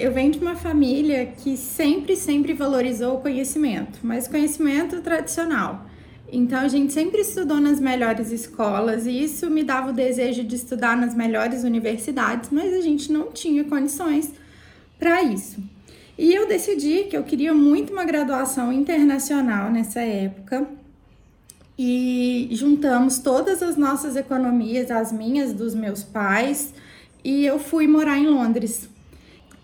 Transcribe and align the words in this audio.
Eu 0.00 0.12
venho 0.12 0.30
de 0.30 0.38
uma 0.38 0.54
família 0.54 1.26
que 1.26 1.56
sempre, 1.56 2.14
sempre 2.14 2.54
valorizou 2.54 3.16
o 3.16 3.20
conhecimento, 3.20 3.98
mas 4.04 4.28
conhecimento 4.28 5.00
tradicional. 5.00 5.86
Então 6.30 6.60
a 6.60 6.68
gente 6.68 6.92
sempre 6.92 7.22
estudou 7.22 7.58
nas 7.58 7.80
melhores 7.80 8.30
escolas 8.30 9.08
e 9.08 9.24
isso 9.24 9.50
me 9.50 9.64
dava 9.64 9.90
o 9.90 9.92
desejo 9.92 10.44
de 10.44 10.54
estudar 10.54 10.96
nas 10.96 11.16
melhores 11.16 11.64
universidades, 11.64 12.50
mas 12.52 12.72
a 12.74 12.80
gente 12.80 13.10
não 13.10 13.32
tinha 13.32 13.64
condições 13.64 14.32
para 15.00 15.20
isso. 15.24 15.60
E 16.16 16.32
eu 16.32 16.46
decidi 16.46 17.06
que 17.10 17.16
eu 17.16 17.24
queria 17.24 17.52
muito 17.52 17.92
uma 17.92 18.04
graduação 18.04 18.72
internacional 18.72 19.68
nessa 19.68 19.98
época. 20.00 20.64
E 21.76 22.48
juntamos 22.52 23.18
todas 23.18 23.64
as 23.64 23.76
nossas 23.76 24.14
economias, 24.14 24.92
as 24.92 25.10
minhas, 25.10 25.52
dos 25.52 25.74
meus 25.74 26.04
pais, 26.04 26.72
e 27.24 27.44
eu 27.44 27.58
fui 27.58 27.88
morar 27.88 28.16
em 28.16 28.28
Londres 28.28 28.88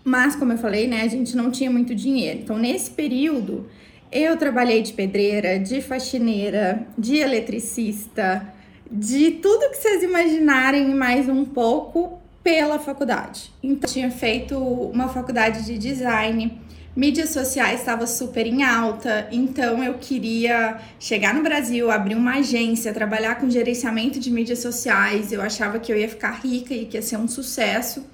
mas, 0.05 0.35
como 0.35 0.53
eu 0.53 0.57
falei, 0.59 0.87
né, 0.87 1.01
a 1.01 1.07
gente 1.07 1.35
não 1.35 1.49
tinha 1.49 1.71
muito 1.71 1.95
dinheiro. 1.95 2.41
Então, 2.43 2.59
nesse 2.59 2.91
período, 2.91 3.67
eu 4.11 4.37
trabalhei 4.37 4.83
de 4.83 4.93
pedreira, 4.93 5.57
de 5.57 5.81
faxineira, 5.81 6.85
de 6.95 7.17
eletricista, 7.17 8.47
de 8.89 9.31
tudo 9.31 9.71
que 9.71 9.77
vocês 9.77 10.03
imaginarem 10.03 10.93
mais 10.93 11.27
um 11.27 11.43
pouco 11.43 12.19
pela 12.43 12.77
faculdade. 12.77 13.51
Então, 13.63 13.89
eu 13.89 13.93
tinha 13.93 14.11
feito 14.11 14.55
uma 14.55 15.09
faculdade 15.09 15.65
de 15.65 15.75
design, 15.75 16.61
mídias 16.95 17.31
sociais 17.31 17.79
estava 17.79 18.05
super 18.05 18.45
em 18.45 18.61
alta, 18.61 19.27
então 19.31 19.83
eu 19.83 19.95
queria 19.95 20.79
chegar 20.99 21.33
no 21.33 21.41
Brasil, 21.41 21.89
abrir 21.89 22.13
uma 22.13 22.35
agência, 22.35 22.93
trabalhar 22.93 23.39
com 23.39 23.49
gerenciamento 23.49 24.19
de 24.19 24.29
mídias 24.29 24.59
sociais. 24.59 25.31
Eu 25.31 25.41
achava 25.41 25.79
que 25.79 25.91
eu 25.91 25.97
ia 25.97 26.07
ficar 26.07 26.39
rica 26.43 26.75
e 26.75 26.85
que 26.85 26.95
ia 26.95 27.01
ser 27.01 27.17
um 27.17 27.27
sucesso. 27.27 28.05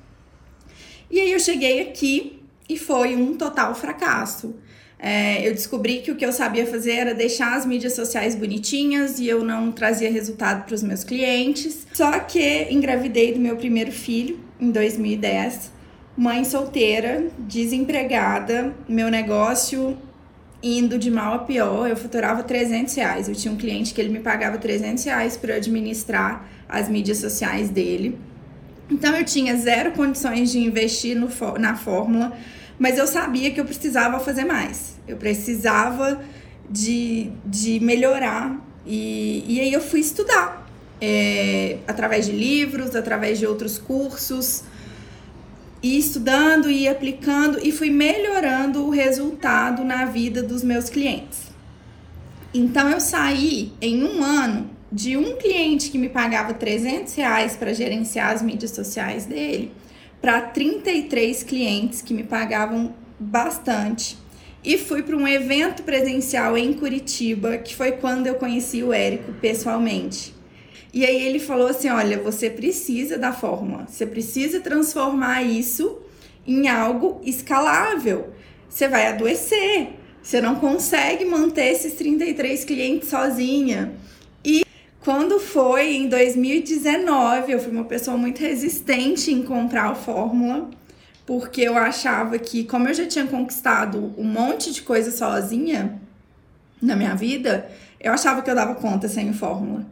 E 1.11 1.19
aí 1.19 1.31
eu 1.31 1.39
cheguei 1.39 1.81
aqui 1.81 2.41
e 2.69 2.77
foi 2.77 3.15
um 3.15 3.35
total 3.35 3.75
fracasso. 3.75 4.55
É, 4.97 5.45
eu 5.45 5.51
descobri 5.51 5.99
que 6.01 6.11
o 6.11 6.15
que 6.15 6.23
eu 6.23 6.31
sabia 6.31 6.65
fazer 6.65 6.91
era 6.91 7.13
deixar 7.13 7.57
as 7.57 7.65
mídias 7.65 7.93
sociais 7.93 8.35
bonitinhas 8.35 9.19
e 9.19 9.27
eu 9.27 9.43
não 9.43 9.71
trazia 9.71 10.11
resultado 10.11 10.63
para 10.63 10.75
os 10.75 10.83
meus 10.83 11.03
clientes. 11.03 11.85
Só 11.91 12.19
que 12.19 12.67
engravidei 12.69 13.33
do 13.33 13.39
meu 13.39 13.57
primeiro 13.57 13.91
filho 13.91 14.39
em 14.59 14.71
2010, 14.71 15.71
mãe 16.15 16.45
solteira, 16.45 17.27
desempregada, 17.39 18.75
meu 18.87 19.09
negócio 19.09 19.97
indo 20.63 20.99
de 20.99 21.09
mal 21.09 21.33
a 21.33 21.39
pior. 21.39 21.89
Eu 21.89 21.97
faturava 21.97 22.43
300 22.43 22.93
reais. 22.93 23.27
Eu 23.27 23.35
tinha 23.35 23.51
um 23.51 23.57
cliente 23.57 23.93
que 23.93 23.99
ele 23.99 24.09
me 24.09 24.19
pagava 24.19 24.57
300 24.59 25.03
reais 25.03 25.35
para 25.35 25.55
administrar 25.55 26.47
as 26.69 26.87
mídias 26.87 27.17
sociais 27.17 27.69
dele. 27.69 28.17
Então 28.91 29.15
eu 29.15 29.23
tinha 29.23 29.55
zero 29.55 29.93
condições 29.93 30.51
de 30.51 30.59
investir 30.59 31.15
no, 31.15 31.29
na 31.57 31.75
fórmula, 31.75 32.37
mas 32.77 32.97
eu 32.97 33.07
sabia 33.07 33.49
que 33.49 33.59
eu 33.59 33.63
precisava 33.63 34.19
fazer 34.19 34.43
mais. 34.43 34.97
Eu 35.07 35.15
precisava 35.15 36.21
de, 36.69 37.31
de 37.45 37.79
melhorar. 37.79 38.59
E, 38.85 39.45
e 39.47 39.61
aí 39.61 39.71
eu 39.71 39.79
fui 39.79 40.01
estudar. 40.01 40.59
É, 40.99 41.77
através 41.87 42.27
de 42.27 42.31
livros, 42.31 42.95
através 42.95 43.39
de 43.39 43.47
outros 43.47 43.79
cursos, 43.79 44.63
e 45.81 45.97
estudando 45.97 46.69
e 46.69 46.87
aplicando 46.87 47.59
e 47.63 47.71
fui 47.71 47.89
melhorando 47.89 48.85
o 48.85 48.91
resultado 48.91 49.83
na 49.83 50.05
vida 50.05 50.43
dos 50.43 50.63
meus 50.63 50.89
clientes. 50.89 51.49
Então 52.53 52.87
eu 52.89 52.99
saí 52.99 53.73
em 53.81 54.03
um 54.03 54.23
ano 54.23 54.69
de 54.91 55.15
um 55.15 55.37
cliente 55.37 55.89
que 55.89 55.97
me 55.97 56.09
pagava 56.09 56.53
300 56.53 57.13
reais 57.15 57.55
para 57.55 57.73
gerenciar 57.73 58.31
as 58.33 58.41
mídias 58.41 58.71
sociais 58.71 59.25
dele 59.25 59.71
para 60.21 60.41
33 60.41 61.43
clientes 61.43 62.01
que 62.01 62.13
me 62.13 62.23
pagavam 62.23 62.93
bastante. 63.19 64.17
E 64.63 64.77
fui 64.77 65.01
para 65.01 65.15
um 65.15 65.27
evento 65.27 65.81
presencial 65.81 66.55
em 66.55 66.73
Curitiba, 66.73 67.57
que 67.57 67.75
foi 67.75 67.93
quando 67.93 68.27
eu 68.27 68.35
conheci 68.35 68.83
o 68.83 68.93
Érico 68.93 69.33
pessoalmente. 69.33 70.35
E 70.93 71.03
aí 71.03 71.25
ele 71.25 71.39
falou 71.39 71.67
assim: 71.67 71.89
olha, 71.89 72.19
você 72.19 72.49
precisa 72.49 73.17
da 73.17 73.33
fórmula, 73.33 73.87
você 73.87 74.05
precisa 74.05 74.59
transformar 74.59 75.41
isso 75.41 75.99
em 76.45 76.67
algo 76.67 77.19
escalável. 77.23 78.29
Você 78.69 78.87
vai 78.87 79.07
adoecer, 79.07 79.93
você 80.21 80.39
não 80.39 80.55
consegue 80.55 81.25
manter 81.25 81.71
esses 81.71 81.93
33 81.93 82.63
clientes 82.63 83.09
sozinha. 83.09 83.93
Quando 85.03 85.39
foi 85.39 85.95
em 85.95 86.07
2019, 86.07 87.51
eu 87.51 87.59
fui 87.59 87.71
uma 87.71 87.85
pessoa 87.85 88.15
muito 88.15 88.39
resistente 88.39 89.31
em 89.31 89.41
comprar 89.41 89.89
a 89.89 89.95
fórmula, 89.95 90.69
porque 91.25 91.61
eu 91.61 91.75
achava 91.75 92.37
que, 92.37 92.63
como 92.65 92.87
eu 92.87 92.93
já 92.93 93.07
tinha 93.07 93.25
conquistado 93.25 94.13
um 94.15 94.23
monte 94.23 94.71
de 94.71 94.83
coisa 94.83 95.09
sozinha 95.09 95.99
na 96.79 96.95
minha 96.95 97.15
vida, 97.15 97.67
eu 97.99 98.13
achava 98.13 98.43
que 98.43 98.51
eu 98.51 98.53
dava 98.53 98.75
conta 98.75 99.07
sem 99.07 99.33
fórmula. 99.33 99.87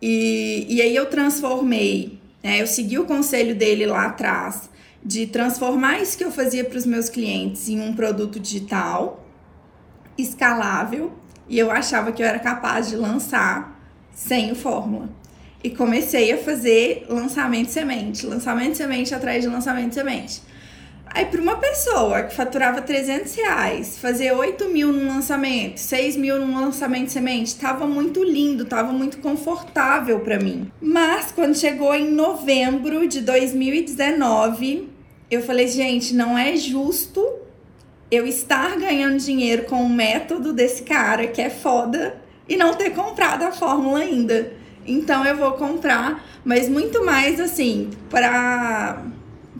E, 0.00 0.64
e 0.70 0.80
aí 0.80 0.96
eu 0.96 1.04
transformei, 1.04 2.18
né, 2.42 2.62
eu 2.62 2.66
segui 2.66 2.98
o 2.98 3.04
conselho 3.04 3.54
dele 3.54 3.84
lá 3.84 4.06
atrás 4.06 4.70
de 5.04 5.26
transformar 5.26 6.00
isso 6.00 6.16
que 6.16 6.24
eu 6.24 6.32
fazia 6.32 6.64
para 6.64 6.78
os 6.78 6.86
meus 6.86 7.10
clientes 7.10 7.68
em 7.68 7.78
um 7.78 7.94
produto 7.94 8.40
digital 8.40 9.22
escalável, 10.16 11.12
e 11.46 11.58
eu 11.58 11.70
achava 11.70 12.10
que 12.10 12.22
eu 12.22 12.26
era 12.26 12.38
capaz 12.38 12.88
de 12.88 12.96
lançar 12.96 13.79
sem 14.14 14.52
o 14.52 14.54
fórmula. 14.54 15.08
E 15.62 15.70
comecei 15.70 16.32
a 16.32 16.38
fazer 16.38 17.06
lançamento 17.08 17.68
semente, 17.68 18.26
lançamento 18.26 18.76
semente 18.76 19.14
atrás 19.14 19.42
de 19.42 19.48
lançamento 19.48 19.94
semente. 19.94 20.42
Aí, 21.12 21.26
para 21.26 21.42
uma 21.42 21.56
pessoa 21.56 22.22
que 22.22 22.34
faturava 22.34 22.80
300 22.80 23.34
reais, 23.34 23.98
fazer 23.98 24.30
8 24.32 24.68
mil 24.68 24.92
num 24.92 25.08
lançamento, 25.08 25.78
6 25.78 26.16
mil 26.16 26.38
num 26.38 26.60
lançamento 26.60 27.06
de 27.06 27.12
semente, 27.12 27.56
tava 27.56 27.84
muito 27.84 28.22
lindo, 28.22 28.64
tava 28.64 28.92
muito 28.92 29.18
confortável 29.18 30.20
para 30.20 30.38
mim. 30.38 30.70
Mas, 30.80 31.32
quando 31.32 31.56
chegou 31.56 31.92
em 31.96 32.12
novembro 32.12 33.08
de 33.08 33.22
2019, 33.22 34.88
eu 35.28 35.42
falei, 35.42 35.66
gente, 35.66 36.14
não 36.14 36.38
é 36.38 36.56
justo 36.56 37.26
eu 38.08 38.24
estar 38.24 38.76
ganhando 38.78 39.18
dinheiro 39.18 39.64
com 39.64 39.82
o 39.82 39.88
método 39.88 40.52
desse 40.52 40.82
cara 40.82 41.26
que 41.26 41.42
é 41.42 41.50
foda 41.50 42.19
e 42.50 42.56
não 42.56 42.74
ter 42.74 42.90
comprado 42.90 43.44
a 43.44 43.52
fórmula 43.52 44.00
ainda. 44.00 44.52
Então 44.84 45.24
eu 45.24 45.36
vou 45.36 45.52
comprar, 45.52 46.22
mas 46.44 46.68
muito 46.68 47.04
mais 47.06 47.38
assim, 47.38 47.90
para 48.10 49.04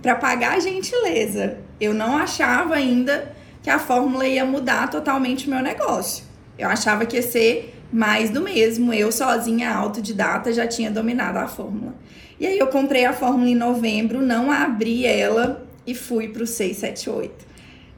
para 0.03 0.15
pagar 0.15 0.57
a 0.57 0.61
gentileza. 0.61 1.59
Eu 1.79 1.93
não 1.93 2.17
achava 2.17 2.75
ainda 2.75 3.35
que 3.63 3.69
a 3.69 3.79
fórmula 3.79 4.27
ia 4.27 4.47
mudar 4.47 4.89
totalmente 4.89 5.47
o 5.47 5.51
meu 5.51 5.63
negócio. 5.63 6.25
Eu 6.59 6.69
achava 6.69 7.05
que 7.05 7.17
ia 7.17 7.23
ser 7.23 7.75
mais 7.93 8.31
do 8.31 8.41
mesmo. 8.41 8.95
Eu 8.95 9.13
sozinha, 9.13 9.71
autodidata, 9.71 10.55
já 10.55 10.67
tinha 10.67 10.91
dominado 10.91 11.39
a 11.39 11.47
fórmula. 11.47 11.95
E 12.39 12.47
aí 12.47 12.59
eu 12.59 12.69
comprei 12.69 13.05
a 13.05 13.13
fórmula 13.13 13.51
em 13.51 13.55
novembro, 13.55 14.23
não 14.23 14.51
abri 14.51 15.05
ela 15.05 15.67
e 15.87 15.95
fui 15.95 16.29
para 16.29 16.45
o 16.45 16.47
678. 16.47 17.47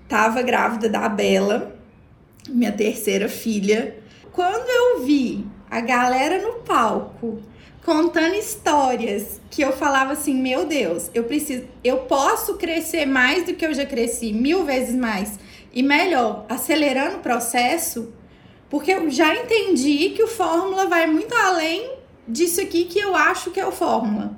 Tava 0.08 0.42
grávida 0.42 0.88
da 0.88 1.08
Bela, 1.08 1.76
minha 2.48 2.72
terceira 2.72 3.28
filha, 3.28 4.01
quando 4.32 4.68
eu 4.68 5.04
vi 5.04 5.46
a 5.70 5.80
galera 5.80 6.40
no 6.40 6.60
palco 6.60 7.42
contando 7.84 8.34
histórias 8.34 9.40
que 9.50 9.62
eu 9.62 9.72
falava 9.72 10.12
assim, 10.12 10.34
meu 10.34 10.64
Deus, 10.64 11.10
eu 11.12 11.24
preciso, 11.24 11.64
eu 11.82 11.98
posso 11.98 12.54
crescer 12.54 13.06
mais 13.06 13.44
do 13.44 13.54
que 13.54 13.66
eu 13.66 13.74
já 13.74 13.84
cresci, 13.84 14.32
mil 14.32 14.64
vezes 14.64 14.94
mais 14.94 15.38
e 15.72 15.82
melhor, 15.82 16.46
acelerando 16.48 17.16
o 17.16 17.20
processo, 17.20 18.12
porque 18.70 18.92
eu 18.92 19.10
já 19.10 19.34
entendi 19.34 20.10
que 20.10 20.22
o 20.22 20.28
fórmula 20.28 20.86
vai 20.86 21.06
muito 21.06 21.34
além 21.34 21.90
disso 22.26 22.60
aqui 22.60 22.84
que 22.84 22.98
eu 22.98 23.16
acho 23.16 23.50
que 23.50 23.60
é 23.60 23.66
o 23.66 23.72
fórmula. 23.72 24.36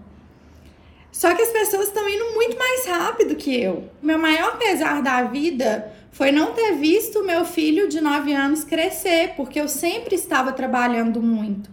Só 1.12 1.32
que 1.32 1.42
as 1.42 1.50
pessoas 1.50 1.86
estão 1.88 2.08
indo 2.08 2.32
muito 2.34 2.58
mais 2.58 2.86
rápido 2.86 3.36
que 3.36 3.54
eu. 3.60 3.88
Meu 4.02 4.18
maior 4.18 4.58
pesar 4.58 5.00
da 5.00 5.22
vida 5.22 5.92
foi 6.14 6.30
não 6.30 6.52
ter 6.52 6.76
visto 6.76 7.24
meu 7.24 7.44
filho 7.44 7.88
de 7.88 8.00
9 8.00 8.32
anos 8.32 8.62
crescer, 8.62 9.34
porque 9.36 9.60
eu 9.60 9.66
sempre 9.66 10.14
estava 10.14 10.52
trabalhando 10.52 11.20
muito. 11.20 11.68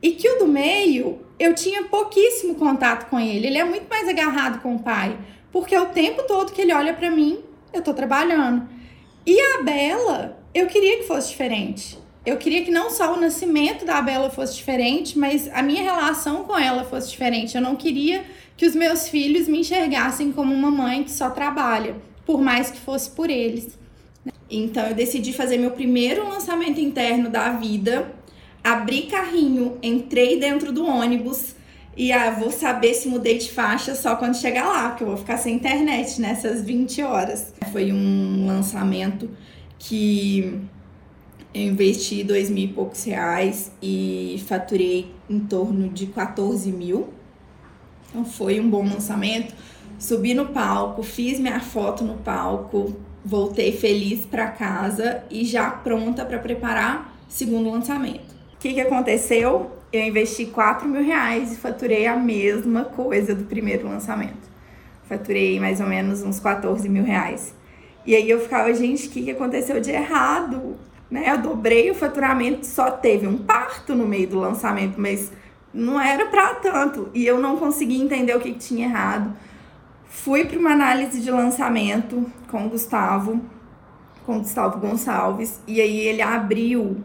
E 0.00 0.12
que 0.12 0.28
o 0.28 0.38
do 0.38 0.46
meio, 0.46 1.18
eu 1.40 1.56
tinha 1.56 1.82
pouquíssimo 1.82 2.54
contato 2.54 3.10
com 3.10 3.18
ele. 3.18 3.48
Ele 3.48 3.58
é 3.58 3.64
muito 3.64 3.88
mais 3.90 4.08
agarrado 4.08 4.62
com 4.62 4.76
o 4.76 4.78
pai, 4.78 5.18
porque 5.50 5.76
o 5.76 5.86
tempo 5.86 6.22
todo 6.22 6.52
que 6.52 6.62
ele 6.62 6.72
olha 6.72 6.94
para 6.94 7.10
mim, 7.10 7.40
eu 7.72 7.82
tô 7.82 7.92
trabalhando. 7.92 8.68
E 9.26 9.40
a 9.40 9.62
Bela, 9.64 10.40
eu 10.54 10.68
queria 10.68 10.98
que 10.98 11.08
fosse 11.08 11.30
diferente. 11.30 11.98
Eu 12.24 12.36
queria 12.36 12.64
que 12.64 12.70
não 12.70 12.90
só 12.90 13.12
o 13.12 13.20
nascimento 13.20 13.84
da 13.84 14.00
Bela 14.00 14.30
fosse 14.30 14.54
diferente, 14.54 15.18
mas 15.18 15.50
a 15.52 15.64
minha 15.64 15.82
relação 15.82 16.44
com 16.44 16.56
ela 16.56 16.84
fosse 16.84 17.10
diferente. 17.10 17.56
Eu 17.56 17.60
não 17.60 17.74
queria 17.74 18.24
que 18.56 18.66
os 18.66 18.76
meus 18.76 19.08
filhos 19.08 19.48
me 19.48 19.58
enxergassem 19.58 20.30
como 20.30 20.54
uma 20.54 20.70
mãe 20.70 21.02
que 21.02 21.10
só 21.10 21.28
trabalha 21.28 22.13
por 22.24 22.40
mais 22.40 22.70
que 22.70 22.78
fosse 22.78 23.10
por 23.10 23.30
eles. 23.30 23.78
Então 24.50 24.86
eu 24.86 24.94
decidi 24.94 25.32
fazer 25.32 25.58
meu 25.58 25.72
primeiro 25.72 26.28
lançamento 26.28 26.80
interno 26.80 27.28
da 27.28 27.50
vida, 27.50 28.12
abri 28.62 29.02
carrinho, 29.02 29.78
entrei 29.82 30.38
dentro 30.38 30.72
do 30.72 30.86
ônibus 30.86 31.54
E 31.96 32.10
ah, 32.10 32.30
vou 32.30 32.50
saber 32.50 32.92
se 32.94 33.06
mudei 33.06 33.38
de 33.38 33.50
faixa 33.52 33.94
só 33.94 34.16
quando 34.16 34.36
chegar 34.36 34.66
lá, 34.66 34.88
porque 34.88 35.04
eu 35.04 35.08
vou 35.08 35.16
ficar 35.16 35.36
sem 35.36 35.54
internet 35.54 36.20
nessas 36.20 36.62
20 36.62 37.02
horas. 37.02 37.54
Foi 37.70 37.92
um 37.92 38.46
lançamento 38.46 39.30
que 39.78 40.60
eu 41.54 41.62
investi 41.62 42.24
dois 42.24 42.50
mil 42.50 42.64
e 42.64 42.68
poucos 42.68 43.04
reais 43.04 43.70
e 43.80 44.42
faturei 44.48 45.12
em 45.30 45.38
torno 45.38 45.88
de 45.88 46.06
14 46.06 46.72
mil. 46.72 47.10
Então 48.08 48.24
foi 48.24 48.58
um 48.58 48.68
bom 48.68 48.84
lançamento. 48.84 49.54
Subi 49.98 50.34
no 50.34 50.46
palco, 50.46 51.02
fiz 51.02 51.38
minha 51.38 51.60
foto 51.60 52.04
no 52.04 52.14
palco, 52.14 52.94
voltei 53.24 53.72
feliz 53.72 54.26
para 54.26 54.48
casa 54.48 55.22
e 55.30 55.44
já 55.44 55.70
pronta 55.70 56.24
para 56.24 56.38
preparar 56.38 57.16
segundo 57.28 57.70
lançamento. 57.70 58.34
O 58.54 58.58
que, 58.58 58.74
que 58.74 58.80
aconteceu? 58.80 59.70
Eu 59.92 60.02
investi 60.02 60.46
4 60.46 60.88
mil 60.88 61.02
reais 61.02 61.52
e 61.52 61.56
faturei 61.56 62.06
a 62.06 62.16
mesma 62.16 62.84
coisa 62.84 63.34
do 63.34 63.44
primeiro 63.44 63.88
lançamento. 63.88 64.48
Faturei 65.08 65.60
mais 65.60 65.80
ou 65.80 65.86
menos 65.86 66.22
uns 66.22 66.40
14 66.40 66.88
mil 66.88 67.04
reais. 67.04 67.54
E 68.06 68.14
aí 68.14 68.28
eu 68.28 68.40
ficava, 68.40 68.72
gente, 68.74 69.08
o 69.08 69.10
que, 69.10 69.22
que 69.22 69.30
aconteceu 69.30 69.80
de 69.80 69.90
errado? 69.90 70.76
Né? 71.10 71.30
Eu 71.30 71.38
dobrei 71.38 71.90
o 71.90 71.94
faturamento, 71.94 72.66
só 72.66 72.90
teve 72.90 73.26
um 73.26 73.38
parto 73.38 73.94
no 73.94 74.06
meio 74.06 74.28
do 74.28 74.38
lançamento, 74.38 75.00
mas 75.00 75.30
não 75.72 76.00
era 76.00 76.26
para 76.26 76.54
tanto. 76.54 77.08
E 77.14 77.24
eu 77.24 77.40
não 77.40 77.56
conseguia 77.56 78.02
entender 78.02 78.36
o 78.36 78.40
que, 78.40 78.52
que 78.52 78.58
tinha 78.58 78.86
errado. 78.86 79.34
Fui 80.22 80.44
para 80.44 80.58
uma 80.58 80.70
análise 80.70 81.20
de 81.20 81.30
lançamento 81.30 82.24
com 82.48 82.64
o 82.64 82.68
Gustavo, 82.70 83.42
com 84.24 84.36
o 84.36 84.38
Gustavo 84.38 84.78
Gonçalves, 84.78 85.60
e 85.66 85.80
aí 85.82 85.98
ele 85.98 86.22
abriu 86.22 86.98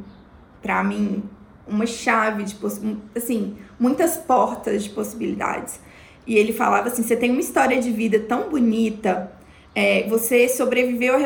para 0.61 0.81
mim 0.83 1.23
uma 1.67 1.85
chave 1.87 2.43
de 2.43 2.55
assim, 3.15 3.57
muitas 3.79 4.15
portas 4.15 4.83
de 4.83 4.91
possibilidades. 4.91 5.81
E 6.25 6.37
ele 6.37 6.53
falava 6.53 6.87
assim: 6.87 7.01
você 7.01 7.17
tem 7.17 7.31
uma 7.31 7.41
história 7.41 7.81
de 7.81 7.91
vida 7.91 8.19
tão 8.19 8.47
bonita, 8.47 9.33
é, 9.75 10.07
você 10.07 10.47
sobreviveu 10.47 11.15
a 11.15 11.17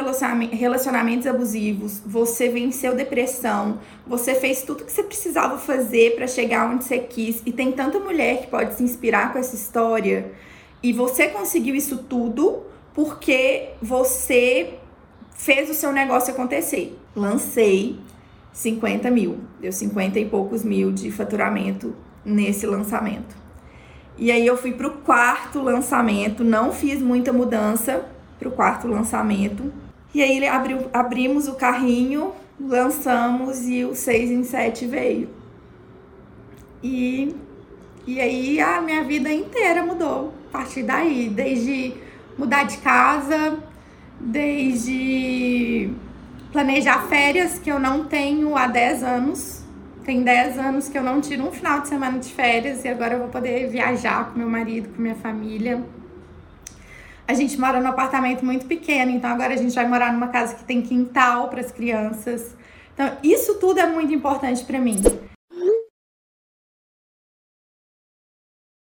relacionamentos 0.51 1.27
abusivos, 1.27 2.01
você 2.03 2.47
venceu 2.49 2.95
depressão, 2.95 3.79
você 4.07 4.33
fez 4.33 4.63
tudo 4.63 4.85
que 4.85 4.91
você 4.91 5.03
precisava 5.03 5.59
fazer 5.59 6.15
para 6.15 6.27
chegar 6.27 6.71
onde 6.71 6.85
você 6.85 6.97
quis, 6.97 7.43
e 7.45 7.51
tem 7.51 7.73
tanta 7.73 7.99
mulher 7.99 8.41
que 8.41 8.47
pode 8.47 8.73
se 8.73 8.83
inspirar 8.83 9.33
com 9.33 9.37
essa 9.37 9.53
história. 9.53 10.31
E 10.83 10.91
você 10.91 11.29
conseguiu 11.29 11.73
isso 11.73 11.97
tudo 11.97 12.63
porque 12.93 13.69
você 13.81 14.73
fez 15.33 15.69
o 15.69 15.73
seu 15.73 15.93
negócio 15.93 16.33
acontecer. 16.33 16.99
Lancei 17.15 17.97
50 18.51 19.09
mil, 19.09 19.39
deu 19.61 19.71
50 19.71 20.19
e 20.19 20.25
poucos 20.25 20.61
mil 20.61 20.91
de 20.91 21.09
faturamento 21.09 21.95
nesse 22.25 22.67
lançamento. 22.67 23.33
E 24.17 24.29
aí 24.29 24.45
eu 24.45 24.57
fui 24.57 24.73
para 24.73 24.87
o 24.87 24.91
quarto 24.91 25.61
lançamento, 25.61 26.43
não 26.43 26.73
fiz 26.73 27.01
muita 27.01 27.31
mudança 27.31 28.05
para 28.37 28.49
o 28.49 28.51
quarto 28.51 28.85
lançamento. 28.85 29.71
E 30.13 30.21
aí 30.21 30.45
abriu, 30.45 30.89
abrimos 30.91 31.47
o 31.47 31.55
carrinho, 31.55 32.33
lançamos 32.59 33.67
e 33.67 33.85
o 33.85 33.95
6 33.95 34.31
em 34.31 34.43
7 34.43 34.85
veio. 34.85 35.29
E, 36.83 37.33
e 38.05 38.19
aí 38.19 38.59
a 38.59 38.81
minha 38.81 39.03
vida 39.05 39.31
inteira 39.31 39.83
mudou 39.83 40.42
partir 40.53 40.83
daí, 40.83 41.29
desde 41.29 41.95
mudar 42.37 42.63
de 42.63 42.77
casa, 42.77 43.57
desde 44.19 45.89
planejar 46.51 47.07
férias 47.07 47.57
que 47.57 47.71
eu 47.71 47.79
não 47.79 48.05
tenho 48.05 48.55
há 48.55 48.67
10 48.67 49.03
anos. 49.03 49.63
Tem 50.05 50.21
10 50.21 50.59
anos 50.59 50.87
que 50.87 50.97
eu 50.97 51.03
não 51.03 51.19
tiro 51.19 51.47
um 51.47 51.51
final 51.51 51.81
de 51.81 51.87
semana 51.87 52.19
de 52.19 52.31
férias 52.31 52.85
e 52.85 52.87
agora 52.87 53.15
eu 53.15 53.19
vou 53.19 53.29
poder 53.29 53.69
viajar 53.69 54.29
com 54.29 54.37
meu 54.37 54.49
marido, 54.49 54.89
com 54.93 55.01
minha 55.01 55.15
família. 55.15 55.83
A 57.27 57.33
gente 57.33 57.59
mora 57.59 57.79
num 57.79 57.87
apartamento 57.87 58.45
muito 58.45 58.65
pequeno, 58.65 59.11
então 59.11 59.31
agora 59.31 59.53
a 59.53 59.57
gente 59.57 59.73
vai 59.73 59.87
morar 59.87 60.11
numa 60.13 60.27
casa 60.27 60.55
que 60.55 60.63
tem 60.65 60.81
quintal 60.81 61.47
para 61.47 61.61
as 61.61 61.71
crianças. 61.71 62.55
Então, 62.93 63.17
isso 63.23 63.55
tudo 63.55 63.79
é 63.79 63.87
muito 63.87 64.13
importante 64.13 64.63
para 64.65 64.79
mim. 64.79 65.01